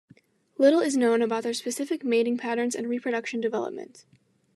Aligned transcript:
Little 0.57 0.79
is 0.79 0.97
known 0.97 1.21
about 1.21 1.43
their 1.43 1.53
specific 1.53 2.03
mating 2.03 2.35
patterns 2.35 2.73
and 2.73 2.89
reproduction 2.89 3.39
development. 3.39 4.03